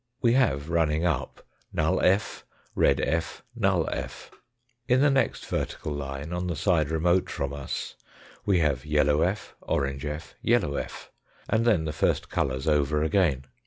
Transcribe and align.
We 0.19 0.33
have 0.33 0.71
running 0.71 1.05
up, 1.05 1.43
null 1.71 2.01
f., 2.01 2.43
red 2.73 2.99
f., 2.99 3.43
null 3.55 3.87
f. 3.91 4.31
In 4.87 4.99
the 4.99 5.11
next 5.11 5.45
vertical 5.45 5.91
line, 5.93 6.33
on 6.33 6.47
the 6.47 6.55
side 6.55 6.89
remote 6.89 7.29
from 7.29 7.53
us, 7.53 7.95
we 8.43 8.57
have 8.61 8.83
yellow 8.83 9.21
f., 9.21 9.53
APPENDIX 9.61 9.61
I 9.61 9.65
243 10.03 10.09
orangfr 10.09 10.15
f., 10.15 10.35
yellow 10.41 10.75
f., 10.77 11.11
and 11.47 11.65
then 11.65 11.85
the 11.85 11.93
first 11.93 12.29
colours 12.29 12.67
over 12.67 13.03
again. 13.03 13.45